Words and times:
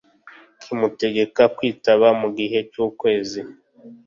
kimutegeka 0.61 1.43
kwitaba 1.55 2.07
mu 2.21 2.29
gihe 2.37 2.59
cy 2.71 2.77
ukwezi 2.85 3.41